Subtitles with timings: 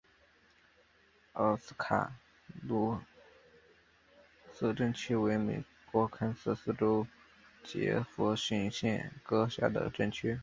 [1.33, 2.11] 奥斯卡
[2.63, 2.97] 卢
[4.51, 7.05] 萨镇区为美国堪萨斯州
[7.63, 10.39] 杰佛逊县辖下的镇区。